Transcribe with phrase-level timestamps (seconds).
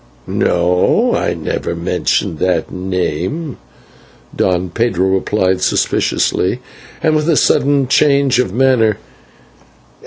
[0.25, 3.57] No, I never mentioned that name,"
[4.35, 6.59] Don Pedro replied suspiciously,
[7.03, 8.97] and with a sudden change of manner.